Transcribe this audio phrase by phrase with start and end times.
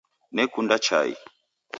[0.35, 1.11] Nekunda chai